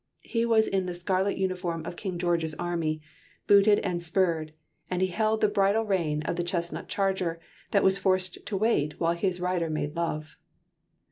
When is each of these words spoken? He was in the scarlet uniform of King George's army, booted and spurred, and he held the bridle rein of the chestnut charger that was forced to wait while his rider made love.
He 0.23 0.47
was 0.47 0.65
in 0.65 0.87
the 0.87 0.95
scarlet 0.95 1.37
uniform 1.37 1.85
of 1.85 1.95
King 1.95 2.17
George's 2.17 2.55
army, 2.55 3.03
booted 3.45 3.77
and 3.81 4.01
spurred, 4.01 4.51
and 4.89 4.99
he 4.99 5.09
held 5.09 5.41
the 5.41 5.47
bridle 5.47 5.83
rein 5.85 6.23
of 6.23 6.37
the 6.37 6.43
chestnut 6.43 6.87
charger 6.87 7.39
that 7.69 7.83
was 7.83 7.99
forced 7.99 8.43
to 8.47 8.57
wait 8.57 8.99
while 8.99 9.13
his 9.13 9.39
rider 9.39 9.69
made 9.69 9.95
love. 9.95 10.37